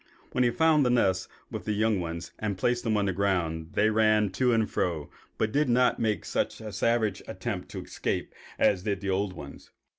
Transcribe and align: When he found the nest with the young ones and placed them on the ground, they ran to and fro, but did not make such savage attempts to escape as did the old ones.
When 0.31 0.43
he 0.43 0.49
found 0.49 0.83
the 0.83 0.89
nest 0.89 1.27
with 1.51 1.65
the 1.65 1.73
young 1.73 1.99
ones 1.99 2.31
and 2.39 2.57
placed 2.57 2.83
them 2.83 2.97
on 2.97 3.05
the 3.05 3.13
ground, 3.13 3.73
they 3.73 3.91
ran 3.91 4.31
to 4.31 4.51
and 4.51 4.67
fro, 4.67 5.11
but 5.37 5.51
did 5.51 5.69
not 5.69 5.99
make 5.99 6.25
such 6.25 6.55
savage 6.71 7.21
attempts 7.27 7.67
to 7.73 7.83
escape 7.83 8.33
as 8.57 8.81
did 8.81 9.01
the 9.01 9.11
old 9.11 9.33
ones. 9.33 9.69